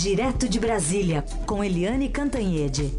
[0.00, 2.92] Direto de Brasília, com Eliane Cantanhede.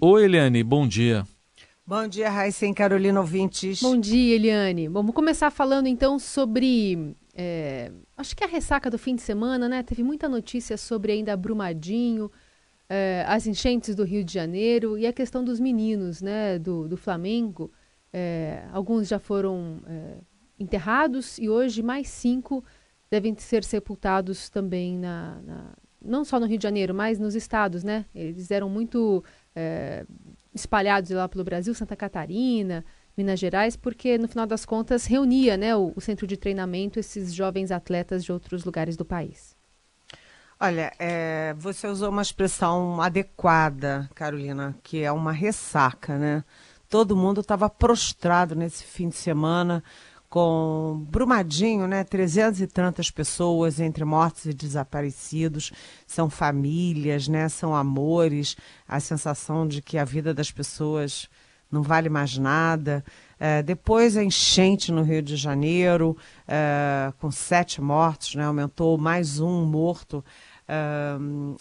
[0.00, 1.26] Oi, Eliane, bom dia.
[1.86, 3.82] Bom dia, Raíssa e Carolina ouvintes.
[3.82, 4.88] Bom dia, Eliane.
[4.88, 7.14] Vamos começar falando então sobre.
[7.34, 9.82] É, acho que a ressaca do fim de semana, né?
[9.82, 12.32] Teve muita notícia sobre ainda Brumadinho,
[12.88, 16.58] é, as enchentes do Rio de Janeiro e a questão dos meninos, né?
[16.58, 17.70] Do, do Flamengo.
[18.12, 20.18] É, alguns já foram é,
[20.58, 22.64] enterrados e hoje mais cinco
[23.10, 27.84] devem ser sepultados também na, na, não só no Rio de Janeiro, mas nos estados,
[27.84, 28.04] né?
[28.14, 29.22] Eles eram muito
[29.54, 30.04] é,
[30.54, 32.84] espalhados lá pelo Brasil, Santa Catarina,
[33.16, 37.32] Minas Gerais, porque no final das contas reunia né, o, o, centro de treinamento esses
[37.32, 39.56] jovens atletas de outros lugares do país.
[40.58, 46.44] Olha, é, você usou uma expressão adequada, Carolina, que é uma ressaca, né?
[46.88, 49.82] Todo mundo estava prostrado nesse fim de semana
[50.28, 52.04] com Brumadinho, né?
[52.04, 55.72] Trezentas e tantas pessoas entre mortos e desaparecidos,
[56.06, 57.48] são famílias, né?
[57.48, 58.56] São amores,
[58.86, 61.28] a sensação de que a vida das pessoas
[61.70, 63.04] não vale mais nada.
[63.38, 68.44] É, depois a enchente no Rio de Janeiro, é, com sete mortos, né?
[68.44, 70.24] aumentou mais um morto
[70.68, 71.16] é,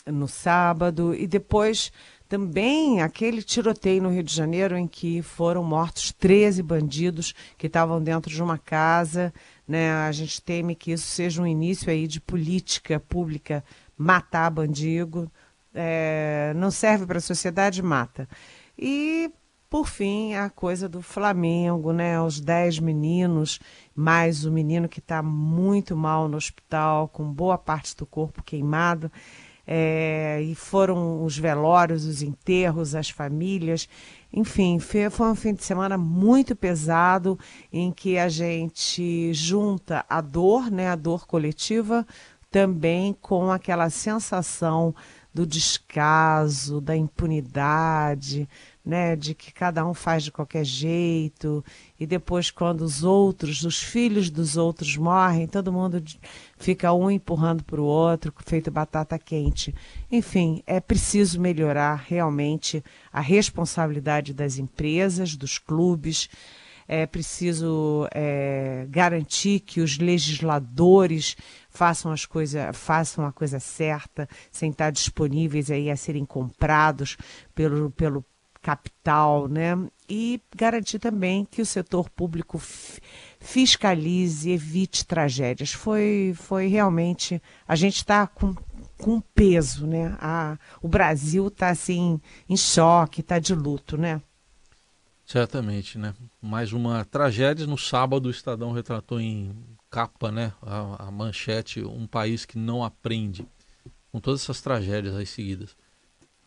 [0.09, 1.91] no sábado, e depois
[2.27, 8.01] também aquele tiroteio no Rio de Janeiro em que foram mortos 13 bandidos que estavam
[8.01, 9.33] dentro de uma casa.
[9.67, 9.91] Né?
[9.91, 13.63] A gente teme que isso seja um início aí de política pública,
[13.97, 15.31] matar bandido.
[15.73, 18.27] É, não serve para a sociedade, mata.
[18.77, 19.31] E,
[19.69, 22.19] por fim, a coisa do Flamengo, né?
[22.21, 23.59] Os 10 meninos,
[23.93, 29.11] mais o menino que está muito mal no hospital, com boa parte do corpo queimado
[29.67, 33.89] é, e foram os velórios, os enterros, as famílias.
[34.31, 37.39] Enfim, foi, foi um fim de semana muito pesado
[37.72, 42.05] em que a gente junta a dor, né, a dor coletiva,
[42.52, 44.94] também com aquela sensação
[45.34, 48.47] do descaso, da impunidade,
[48.85, 51.66] né, de que cada um faz de qualquer jeito,
[52.00, 56.03] e depois quando os outros, os filhos dos outros morrem, todo mundo
[56.57, 59.74] fica um empurrando para o outro, feito batata quente.
[60.12, 66.29] Enfim, é preciso melhorar realmente a responsabilidade das empresas, dos clubes,
[66.88, 71.35] é preciso é, garantir que os legisladores
[71.68, 77.18] façam as coisas, façam a coisa certa, sem estar disponíveis aí a serem comprados
[77.56, 78.24] pelo, pelo
[78.65, 79.77] capital, né?
[80.09, 82.59] E garantir também que o setor público
[83.39, 85.71] fiscalize, evite tragédias.
[85.71, 87.39] Foi, foi realmente.
[87.67, 88.55] A gente está com,
[88.97, 90.17] com peso, né?
[90.19, 94.19] A, o Brasil está assim, em choque, está de luto, né?
[95.23, 96.15] Certamente, né?
[96.41, 97.67] Mais uma tragédia.
[97.67, 99.55] No sábado, o Estadão retratou em
[99.91, 100.51] capa, né?
[100.63, 103.47] A, a manchete, um país que não aprende.
[104.11, 105.75] Com todas essas tragédias aí seguidas.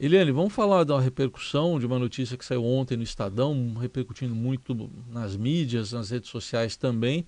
[0.00, 4.88] Eliane, vamos falar da repercussão de uma notícia que saiu ontem no Estadão, repercutindo muito
[5.08, 7.26] nas mídias, nas redes sociais também,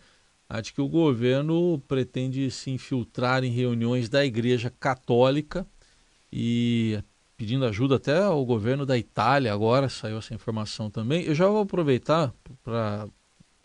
[0.49, 5.67] a de que o governo pretende se infiltrar em reuniões da Igreja Católica
[6.33, 7.03] e
[7.37, 11.25] pedindo ajuda até ao governo da Itália agora, saiu essa informação também.
[11.25, 12.33] Eu já vou aproveitar
[12.63, 13.09] para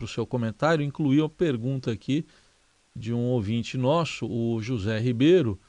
[0.02, 2.26] o seu comentário, incluir uma pergunta aqui
[2.96, 5.60] de um ouvinte nosso, o José Ribeiro,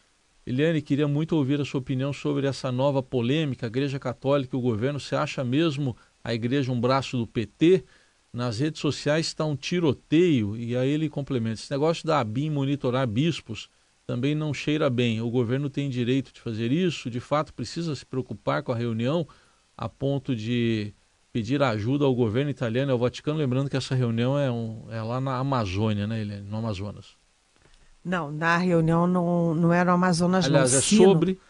[0.47, 4.59] Eliane, queria muito ouvir a sua opinião sobre essa nova polêmica, a Igreja Católica e
[4.59, 5.01] o governo.
[5.01, 7.85] Você acha mesmo a igreja um braço do PT?
[8.33, 13.09] Nas redes sociais está um tiroteio, e aí ele complementa: esse negócio da ABIN monitorar
[13.09, 13.69] bispos
[14.07, 15.21] também não cheira bem.
[15.21, 19.27] O governo tem direito de fazer isso, de fato precisa se preocupar com a reunião
[19.77, 20.95] a ponto de
[21.33, 23.39] pedir ajuda ao governo italiano e ao Vaticano.
[23.39, 26.49] Lembrando que essa reunião é, um, é lá na Amazônia, né, Eliane?
[26.49, 27.17] No Amazonas.
[28.07, 30.79] Não, na reunião não, não era o Amazonas, Aliás, não.
[30.79, 31.41] é sobre.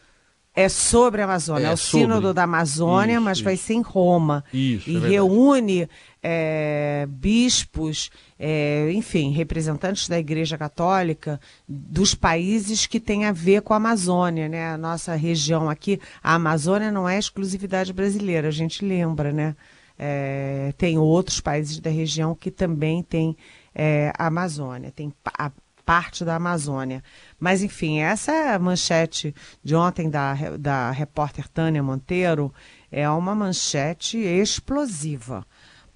[0.59, 2.07] É sobre a Amazônia, é, é o sobre.
[2.07, 3.45] Sínodo da Amazônia, isso, mas isso.
[3.45, 4.43] vai ser em Roma.
[4.55, 5.87] Isso, e é reúne
[6.23, 11.39] é, bispos, é, enfim, representantes da Igreja Católica
[11.69, 14.71] dos países que têm a ver com a Amazônia, né?
[14.71, 19.55] A nossa região aqui, a Amazônia não é exclusividade brasileira, a gente lembra, né?
[19.99, 23.37] É, tem outros países da região que também têm
[23.75, 24.91] é, a Amazônia.
[24.91, 25.51] Tem a,
[25.87, 27.03] parte da Amazônia.
[27.39, 32.53] Mas, enfim, essa manchete de ontem da, da repórter Tânia Monteiro
[32.91, 35.47] é uma manchete explosiva,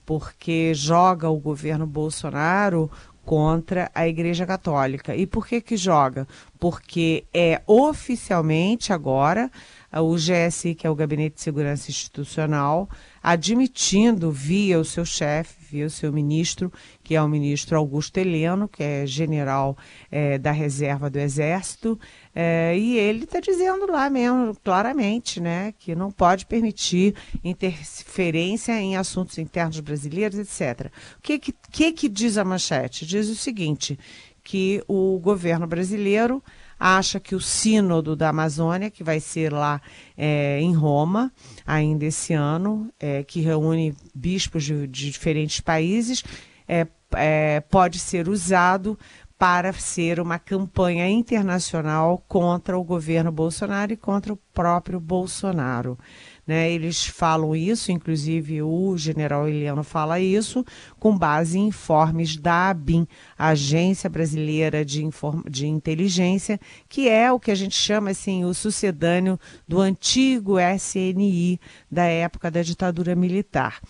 [0.06, 2.88] porque joga o governo Bolsonaro
[3.24, 5.14] contra a Igreja Católica.
[5.14, 6.26] E por que que joga?
[6.58, 9.50] Porque é oficialmente agora
[9.92, 12.88] o GSI, que é o Gabinete de Segurança Institucional,
[13.22, 16.72] admitindo via o seu chefe, via o seu ministro,
[17.10, 19.76] que é o ministro Augusto Heleno, que é general
[20.12, 21.98] é, da reserva do Exército,
[22.32, 28.96] é, e ele está dizendo lá mesmo, claramente, né, que não pode permitir interferência em
[28.96, 30.86] assuntos internos brasileiros, etc.
[31.18, 33.04] O que, que, que diz a manchete?
[33.04, 33.98] Diz o seguinte,
[34.44, 36.40] que o governo brasileiro
[36.78, 39.82] acha que o Sínodo da Amazônia, que vai ser lá
[40.16, 41.32] é, em Roma,
[41.66, 46.22] ainda esse ano, é, que reúne bispos de, de diferentes países,
[46.68, 46.86] é,
[47.16, 48.98] é, pode ser usado
[49.40, 55.98] para ser uma campanha internacional contra o governo Bolsonaro e contra o próprio Bolsonaro.
[56.46, 56.70] Né?
[56.70, 60.62] Eles falam isso, inclusive o general Eliano fala isso,
[60.98, 63.08] com base em informes da ABIN,
[63.38, 68.52] Agência Brasileira de, Inform de Inteligência, que é o que a gente chama assim, o
[68.52, 71.58] sucedâneo do antigo SNI
[71.90, 73.80] da época da ditadura militar.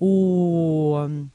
[0.00, 1.26] O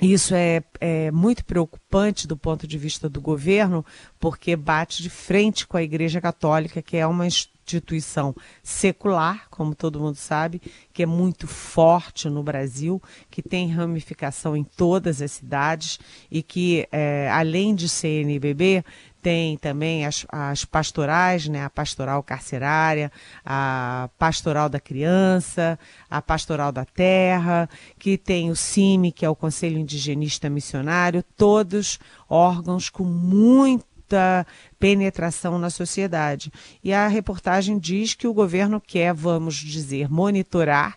[0.00, 3.84] isso é, é, muito preocupante do ponto de vista do governo,
[4.18, 10.00] porque bate de frente com a Igreja Católica, que é uma instituição secular, como todo
[10.00, 10.60] mundo sabe,
[10.92, 13.00] que é muito forte no Brasil,
[13.30, 15.98] que tem ramificação em todas as cidades
[16.30, 18.84] e que, é, além de CNBB,
[19.22, 21.64] tem também as, as pastorais, né?
[21.64, 23.10] a pastoral carcerária,
[23.44, 25.78] a pastoral da criança,
[26.08, 27.68] a pastoral da terra,
[27.98, 34.46] que tem o CIMI, que é o Conselho Indigenista Missionário, todos órgãos com muita
[34.78, 36.52] penetração na sociedade.
[36.82, 40.96] E a reportagem diz que o governo quer, vamos dizer, monitorar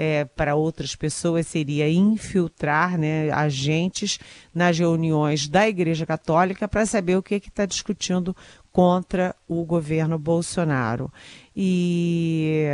[0.00, 4.20] é, para outras pessoas seria infiltrar né, agentes
[4.54, 8.34] nas reuniões da Igreja Católica para saber o que está discutindo
[8.70, 11.12] contra o governo Bolsonaro.
[11.56, 12.64] E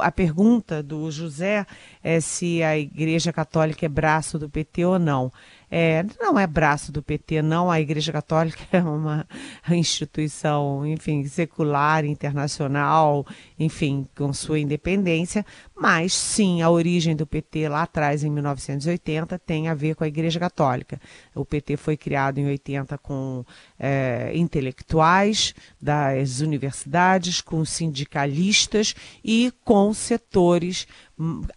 [0.00, 1.66] a pergunta do José
[2.04, 5.32] é se a Igreja Católica é braço do PT ou não.
[5.74, 7.70] É, não é braço do PT, não.
[7.70, 9.26] A Igreja Católica é uma
[9.70, 13.26] instituição, enfim, secular, internacional,
[13.58, 15.46] enfim, com sua independência.
[15.74, 20.08] Mas, sim, a origem do PT lá atrás, em 1980, tem a ver com a
[20.08, 21.00] Igreja Católica.
[21.34, 23.42] O PT foi criado em 80 com
[23.78, 30.86] é, intelectuais das universidades, com sindicalistas e com setores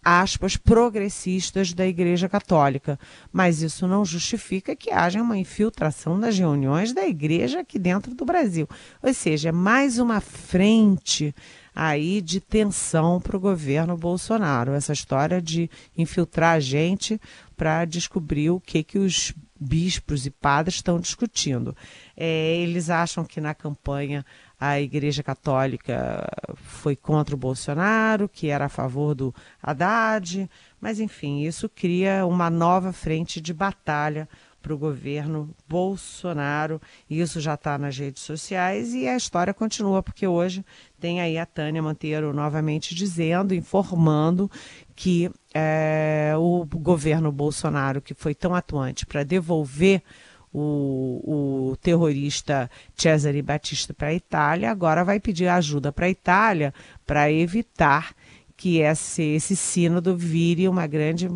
[0.04, 2.98] aspas, progressistas da Igreja Católica.
[3.32, 8.24] Mas isso não justifica que haja uma infiltração das reuniões da Igreja aqui dentro do
[8.24, 8.68] Brasil.
[9.02, 11.34] Ou seja, é mais uma frente
[11.74, 14.72] aí de tensão para o governo Bolsonaro.
[14.72, 17.20] Essa história de infiltrar a gente
[17.56, 21.76] para descobrir o que, que os bispos e padres estão discutindo.
[22.16, 24.24] É, eles acham que na campanha
[24.58, 26.26] a Igreja Católica
[26.56, 30.48] foi contra o Bolsonaro, que era a favor do Haddad,
[30.80, 34.28] mas enfim, isso cria uma nova frente de batalha
[34.66, 36.80] para o governo Bolsonaro.
[37.08, 40.64] Isso já está nas redes sociais e a história continua, porque hoje
[40.98, 44.50] tem aí a Tânia Monteiro novamente dizendo, informando
[44.96, 50.02] que é, o governo Bolsonaro, que foi tão atuante para devolver
[50.52, 56.72] o, o terrorista Cesare Batista para a Itália, agora vai pedir ajuda para a Itália
[57.06, 58.14] para evitar
[58.56, 61.28] que esse, esse sínodo vire uma grande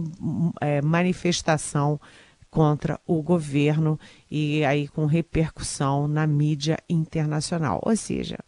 [0.60, 2.00] é, manifestação
[2.50, 3.98] contra o governo
[4.30, 7.80] e aí com repercussão na mídia internacional.
[7.84, 8.38] Ou seja,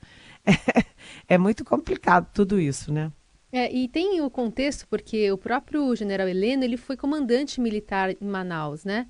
[0.44, 0.84] é,
[1.34, 3.12] é muito complicado tudo isso, né?
[3.52, 8.26] É, e tem o contexto porque o próprio general Heleno ele foi comandante militar em
[8.26, 9.06] Manaus, né?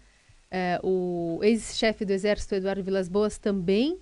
[0.55, 3.99] É, o ex-chefe do Exército, Eduardo Vilas Boas, também.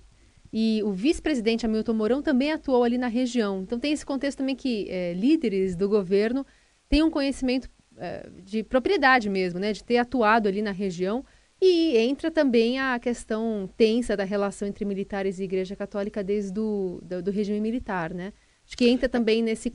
[0.51, 3.61] E o vice-presidente Hamilton Mourão também atuou ali na região.
[3.61, 6.45] Então tem esse contexto também que é, líderes do governo
[6.89, 9.71] têm um conhecimento é, de propriedade mesmo, né?
[9.71, 11.23] De ter atuado ali na região.
[11.61, 16.99] E entra também a questão tensa da relação entre militares e Igreja Católica desde do,
[17.01, 18.33] do, do regime militar, né?
[18.67, 19.71] Acho que entra também nesse,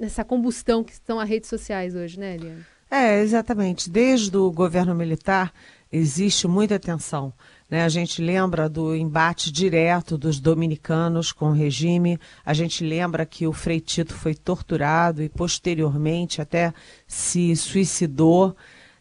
[0.00, 2.64] nessa combustão que estão as redes sociais hoje, né, Eliane?
[2.90, 3.90] É, exatamente.
[3.90, 5.52] Desde o governo militar,
[5.94, 7.32] existe muita tensão.
[7.70, 7.84] Né?
[7.84, 13.46] A gente lembra do embate direto dos dominicanos com o regime, a gente lembra que
[13.46, 16.74] o Frei Tito foi torturado e posteriormente até
[17.06, 18.56] se suicidou.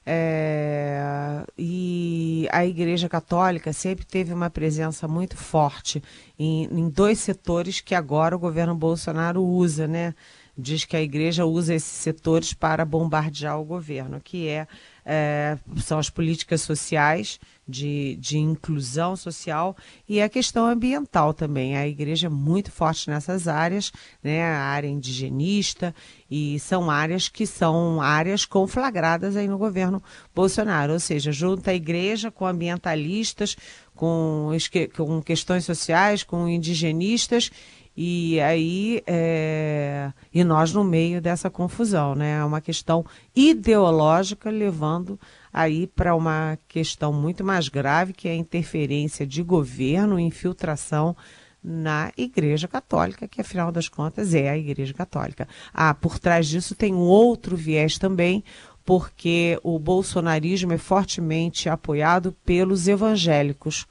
[0.05, 6.03] É, e a Igreja Católica sempre teve uma presença muito forte
[6.37, 10.13] em, em dois setores que agora o governo Bolsonaro usa, né?
[10.57, 14.67] Diz que a igreja usa esses setores para bombardear o governo, que é,
[15.03, 19.75] é são as políticas sociais de, de inclusão social
[20.07, 21.75] e a questão ambiental também.
[21.75, 23.91] A igreja é muito forte nessas áreas,
[24.23, 24.43] né?
[24.43, 25.95] a área indigenista,
[26.29, 30.03] e são áreas que são áreas conflagradas aí no governo
[30.35, 33.55] Bolsonaro, ou seja, junta a igreja com ambientalistas,
[33.95, 34.49] com,
[34.95, 37.49] com questões sociais, com indigenistas
[37.95, 40.11] e aí, é...
[40.33, 42.39] e nós no meio dessa confusão, né?
[42.39, 45.19] É uma questão ideológica levando
[45.51, 51.15] aí para uma questão muito mais grave, que é a interferência de governo, infiltração
[51.63, 55.47] na Igreja Católica, que afinal das contas é a Igreja Católica.
[55.73, 58.43] Ah, por trás disso tem um outro viés também,
[58.83, 63.85] porque o bolsonarismo é fortemente apoiado pelos evangélicos.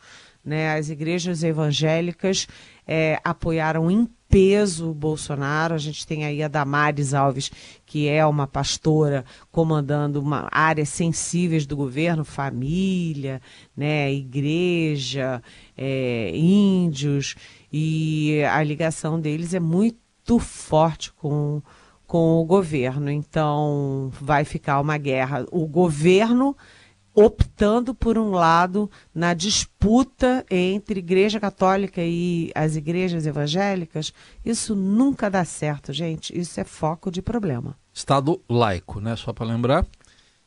[0.45, 0.75] Né?
[0.75, 2.47] As igrejas evangélicas
[2.87, 5.75] é, apoiaram em peso o Bolsonaro.
[5.75, 7.51] A gente tem aí a Damares Alves,
[7.85, 13.43] que é uma pastora comandando uma áreas sensíveis do governo, família,
[13.77, 15.43] né, igreja,
[15.77, 17.37] é, índios,
[17.71, 21.63] e a ligação deles é muito forte com,
[22.07, 23.11] com o governo.
[23.11, 25.45] Então vai ficar uma guerra.
[25.53, 26.57] O governo
[27.15, 34.13] optando por um lado na disputa entre Igreja Católica e as igrejas evangélicas,
[34.45, 36.39] isso nunca dá certo, gente.
[36.39, 37.77] Isso é foco de problema.
[37.93, 39.15] Estado laico, né?
[39.17, 39.87] Só para lembrar.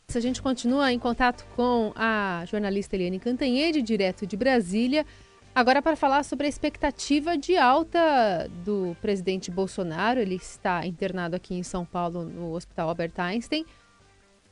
[0.07, 5.05] Se a gente continua em contato com a jornalista Eliane Cantanhede, direto de Brasília,
[5.53, 10.19] agora para falar sobre a expectativa de alta do presidente Bolsonaro.
[10.19, 13.65] Ele está internado aqui em São Paulo, no Hospital Albert Einstein.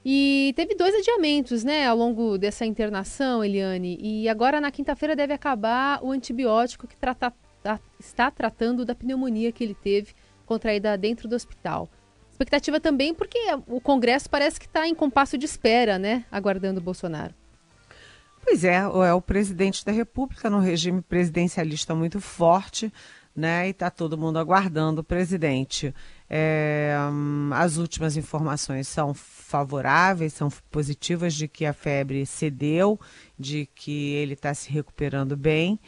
[0.05, 3.97] E teve dois adiamentos, né, ao longo dessa internação, Eliane.
[4.01, 7.33] E agora na quinta-feira deve acabar o antibiótico que trata,
[7.99, 10.13] está tratando da pneumonia que ele teve
[10.45, 11.89] contraída dentro do hospital.
[12.29, 16.83] Expectativa também porque o Congresso parece que está em compasso de espera, né, aguardando o
[16.83, 17.33] Bolsonaro.
[18.43, 22.91] Pois é, é o presidente da República no regime presidencialista muito forte,
[23.35, 23.67] né?
[23.67, 25.93] E está todo mundo aguardando o presidente.
[26.29, 32.99] É, hum, as últimas informações são favoráveis, são positivas de que a febre cedeu,
[33.37, 35.79] de que ele está se recuperando bem.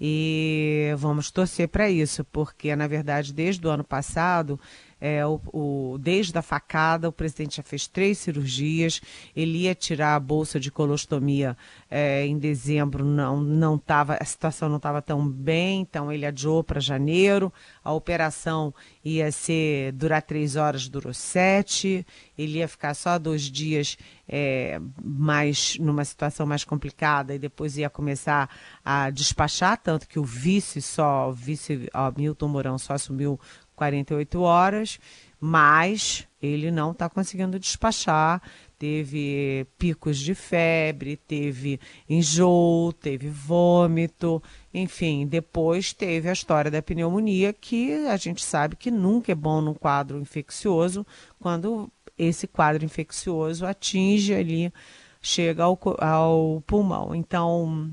[0.00, 4.58] E vamos torcer para isso, porque na verdade desde o ano passado
[5.06, 9.02] é, o, o, desde a facada, o presidente já fez três cirurgias.
[9.36, 11.54] Ele ia tirar a bolsa de colostomia
[11.90, 16.64] é, em dezembro, não, não tava, a situação não estava tão bem, então ele adiou
[16.64, 17.52] para janeiro.
[17.84, 18.72] A operação
[19.04, 22.06] ia ser durar três horas, durou sete.
[22.38, 27.90] Ele ia ficar só dois dias é, mais numa situação mais complicada e depois ia
[27.90, 28.48] começar
[28.82, 33.38] a despachar, tanto que o vice só, o vice Milton Mourão só assumiu
[33.74, 34.98] 48 horas,
[35.40, 38.40] mas ele não está conseguindo despachar.
[38.78, 47.52] Teve picos de febre, teve enjoo, teve vômito, enfim, depois teve a história da pneumonia,
[47.52, 51.06] que a gente sabe que nunca é bom num quadro infeccioso,
[51.40, 54.72] quando esse quadro infeccioso atinge ali,
[55.20, 57.14] chega ao, ao pulmão.
[57.14, 57.90] Então,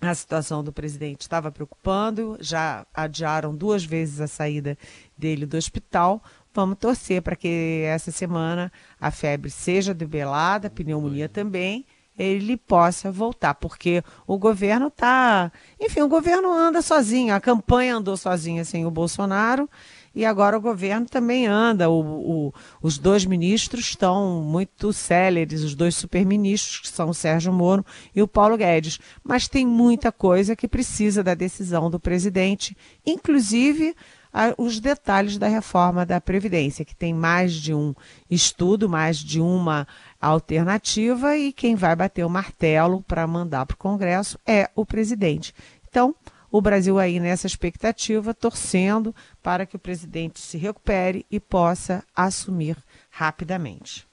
[0.00, 4.78] a situação do presidente estava preocupando, já adiaram duas vezes a saída
[5.16, 6.22] dele do hospital.
[6.54, 11.84] Vamos torcer para que essa semana a febre seja debelada, a pneumonia também,
[12.18, 15.52] ele possa voltar, porque o governo está.
[15.80, 19.68] Enfim, o governo anda sozinho, a campanha andou sozinha sem o Bolsonaro
[20.18, 21.88] e agora o governo também anda.
[21.88, 22.00] O,
[22.48, 27.86] o, os dois ministros estão muito céleres, os dois superministros, que são o Sérgio Moro
[28.12, 28.98] e o Paulo Guedes.
[29.22, 33.94] Mas tem muita coisa que precisa da decisão do presidente, inclusive
[34.32, 37.94] a, os detalhes da reforma da Previdência, que tem mais de um
[38.28, 39.86] estudo, mais de uma
[40.20, 45.54] alternativa, e quem vai bater o martelo para mandar para o Congresso é o presidente.
[45.88, 46.12] Então,
[46.50, 52.76] o Brasil aí nessa expectativa, torcendo para que o presidente se recupere e possa assumir
[53.10, 54.06] rapidamente.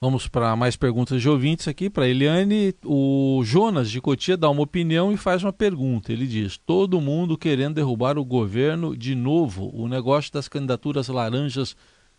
[0.00, 2.74] Vamos para mais perguntas de ouvintes aqui para Eliane.
[2.84, 6.12] O Jonas de Cotia dá uma opinião e faz uma pergunta.
[6.12, 9.70] Ele diz: todo mundo querendo derrubar o governo de novo.
[9.72, 11.76] O negócio das candidaturas laranjas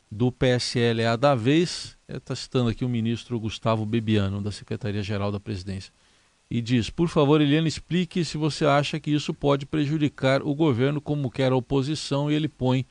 [0.09, 1.97] do PSL é a da vez.
[2.07, 5.91] Está citando aqui o ministro Gustavo Bebiano, da Secretaria-Geral da Presidência
[6.53, 11.01] e diz: Por favor, Eliane, explique se você acha que isso pode prejudicar o governo
[11.01, 12.29] como quer a oposição.
[12.29, 12.85] E ele põe,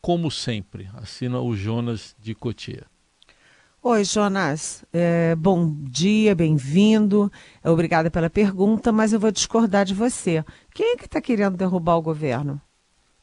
[0.00, 2.86] como sempre, assina o Jonas de Cotia.
[3.82, 4.84] Oi, Jonas.
[4.92, 7.32] É, bom dia, bem-vindo.
[7.64, 10.44] Obrigada pela pergunta, mas eu vou discordar de você.
[10.72, 12.60] Quem é que está querendo derrubar o governo?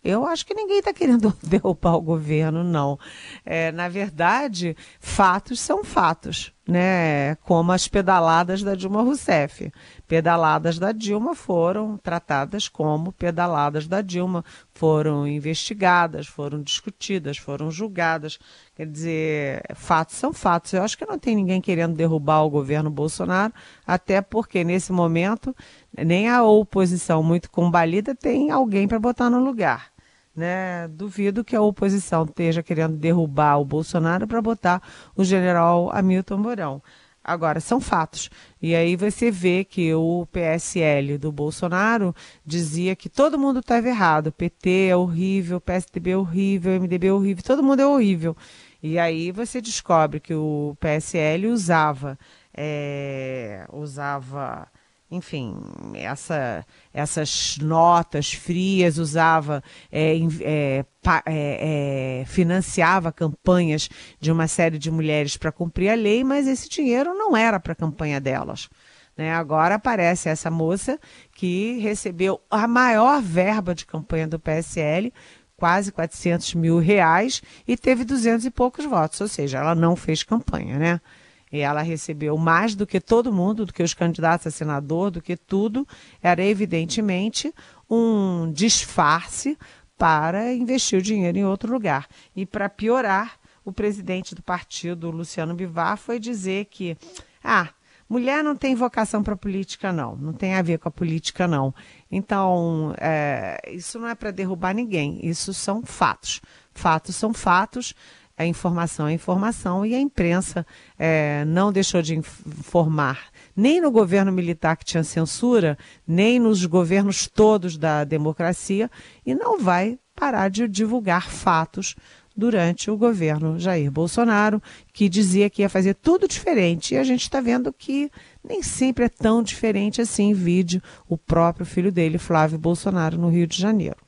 [0.03, 3.00] Eu acho que ninguém está querendo derrubar o governo, não.
[3.46, 7.36] É, na verdade, fatos são fatos, né?
[7.38, 9.71] Como as pedaladas da Dilma Rousseff.
[10.07, 14.43] Pedaladas da Dilma foram tratadas como pedaladas da Dilma,
[14.74, 18.38] foram investigadas, foram discutidas, foram julgadas.
[18.75, 20.74] Quer dizer, fatos são fatos.
[20.74, 23.53] Eu acho que não tem ninguém querendo derrubar o governo Bolsonaro,
[23.86, 25.55] até porque nesse momento
[25.97, 29.97] nem a oposição muito combalida tem alguém para botar no lugar.
[30.38, 30.88] Né?
[30.89, 34.84] Duvido que a oposição esteja querendo derrubar o Bolsonaro para botar
[35.15, 36.84] o general Hamilton Mourão.
[37.24, 38.29] Agora, são fatos.
[38.62, 42.15] E aí você vê que o PSL do Bolsonaro
[42.46, 44.32] dizia que todo mundo estava errado.
[44.32, 48.38] PT é horrível, PSDB é horrível, MDB é horrível, todo mundo é horrível.
[48.82, 52.17] E aí você descobre que o PSL usava,
[52.53, 54.67] é, usava
[55.10, 55.56] enfim,
[55.94, 64.78] essa, essas notas frias, usava, é, é, pa, é, é, financiava campanhas de uma série
[64.78, 68.70] de mulheres para cumprir a lei, mas esse dinheiro não era para a campanha delas.
[69.16, 69.34] Né?
[69.34, 71.00] Agora aparece essa moça
[71.34, 75.14] que recebeu a maior verba de campanha do PSL,
[75.56, 80.22] quase 400 mil reais, e teve 200 e poucos votos, ou seja, ela não fez
[80.22, 81.02] campanha, né?
[81.51, 85.22] E ela recebeu mais do que todo mundo, do que os candidatos a senador, do
[85.22, 85.88] que tudo.
[86.22, 87.54] Era evidentemente
[87.89, 89.58] um disfarce
[89.98, 92.08] para investir o dinheiro em outro lugar.
[92.36, 96.98] E para piorar, o presidente do partido, Luciano Bivar, foi dizer que
[97.44, 97.68] ah,
[98.08, 100.16] mulher não tem vocação para política, não.
[100.16, 101.75] Não tem a ver com a política, não.
[102.10, 105.20] Então, é, isso não é para derrubar ninguém.
[105.22, 106.39] Isso são fatos.
[106.74, 107.94] Fatos são fatos
[108.38, 110.65] a informação é informação e a imprensa
[110.98, 115.75] é, não deixou de informar nem no governo militar que tinha censura,
[116.08, 118.91] nem nos governos todos da democracia
[119.25, 121.96] e não vai parar de divulgar fatos
[122.36, 124.62] durante o governo Jair Bolsonaro,
[124.94, 126.94] que dizia que ia fazer tudo diferente.
[126.94, 128.12] E a gente está vendo que
[128.48, 130.34] nem sempre é tão diferente assim.
[130.34, 130.79] Vídeo
[131.10, 134.07] o próprio filho dele, Flávio Bolsonaro, no Rio de Janeiro.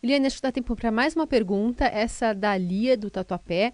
[0.00, 3.72] Eliane, acho que dá tempo para mais uma pergunta, essa da Lia do Tatuapé.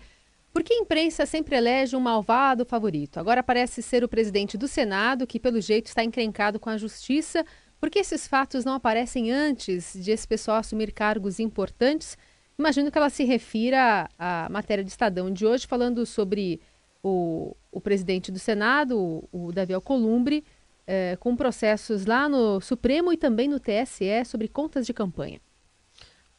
[0.55, 3.19] Por que a imprensa sempre elege um malvado favorito?
[3.19, 7.45] Agora parece ser o presidente do Senado, que pelo jeito está encrencado com a justiça.
[7.79, 12.17] Por que esses fatos não aparecem antes de esse pessoal assumir cargos importantes?
[12.59, 16.61] Imagino que ela se refira à matéria de Estadão de hoje, falando sobre
[17.03, 20.43] o, o presidente do Senado, o, o Davi Alcolumbre,
[20.87, 25.41] eh, com processos lá no Supremo e também no TSE sobre contas de campanha.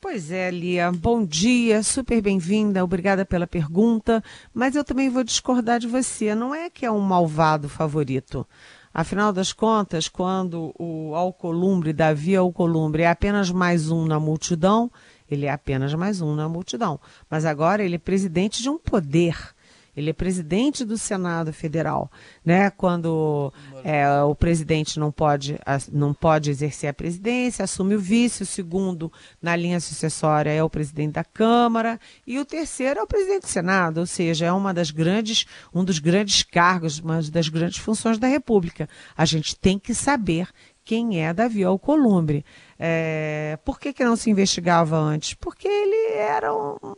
[0.07, 0.91] Pois é, Lia.
[0.91, 4.23] Bom dia, super bem-vinda, obrigada pela pergunta.
[4.53, 6.35] Mas eu também vou discordar de você.
[6.35, 8.45] Não é que é um malvado favorito.
[8.93, 14.91] Afinal das contas, quando o Alcolumbre, Davi Alcolumbre, é apenas mais um na multidão,
[15.27, 16.99] ele é apenas mais um na multidão.
[17.27, 19.54] Mas agora ele é presidente de um poder.
[19.95, 22.11] Ele é presidente do Senado Federal,
[22.43, 22.69] né?
[22.69, 23.53] Quando
[23.83, 25.57] é, o presidente não pode,
[25.91, 30.69] não pode exercer a presidência, assume o vice, o segundo na linha sucessória é o
[30.69, 34.73] presidente da Câmara e o terceiro é o presidente do Senado, ou seja, é uma
[34.73, 38.89] das grandes, um dos grandes cargos, uma das grandes funções da República.
[39.15, 40.49] A gente tem que saber
[40.85, 42.45] quem é Davi Alcolumbre.
[42.77, 45.33] É, por que, que não se investigava antes?
[45.33, 46.95] Porque ele era um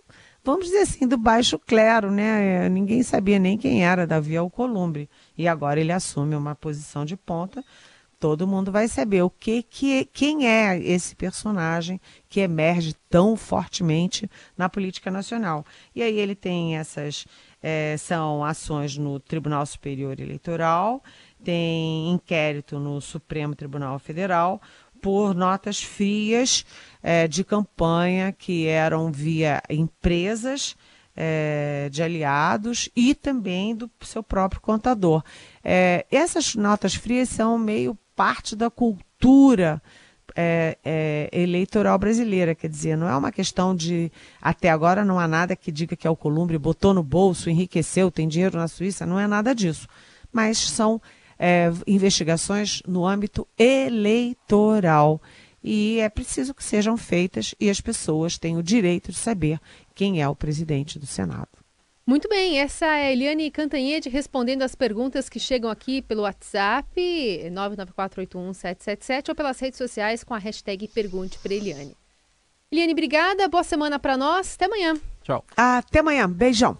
[0.47, 2.69] vamos dizer assim, do baixo clero, né?
[2.69, 5.09] Ninguém sabia nem quem era Davi Alcolumbre.
[5.37, 7.61] E agora ele assume uma posição de ponta.
[8.17, 14.27] Todo mundo vai saber o que, que quem é esse personagem que emerge tão fortemente
[14.57, 15.65] na política nacional.
[15.93, 17.27] E aí ele tem essas
[17.61, 21.03] é, são ações no Tribunal Superior Eleitoral,
[21.43, 24.61] tem inquérito no Supremo Tribunal Federal
[25.01, 26.65] por notas frias
[27.01, 30.75] é, de campanha que eram via empresas
[31.15, 35.23] é, de aliados e também do seu próprio contador.
[35.63, 39.81] É, essas notas frias são meio parte da cultura
[40.35, 45.27] é, é, eleitoral brasileira, quer dizer, não é uma questão de até agora não há
[45.27, 49.05] nada que diga que é o Columbre botou no bolso, enriqueceu, tem dinheiro na Suíça,
[49.05, 49.87] não é nada disso.
[50.31, 51.01] Mas são
[51.39, 55.21] é, investigações no âmbito eleitoral.
[55.63, 59.59] E é preciso que sejam feitas e as pessoas têm o direito de saber
[59.93, 61.49] quem é o presidente do Senado.
[62.05, 66.89] Muito bem, essa é a Eliane Cantanhede respondendo as perguntas que chegam aqui pelo WhatsApp
[67.51, 71.97] 994817777 ou pelas redes sociais com a hashtag Pergunte para Eliane.
[72.71, 74.95] Eliane, obrigada, boa semana para nós, até amanhã.
[75.21, 75.43] Tchau.
[75.57, 76.77] Até amanhã, beijão.